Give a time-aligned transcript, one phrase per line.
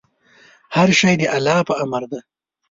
[0.75, 2.19] هر شی د الله په امر دی.